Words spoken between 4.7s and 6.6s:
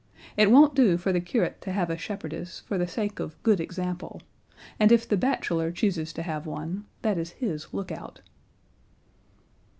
and if the bachelor chooses to have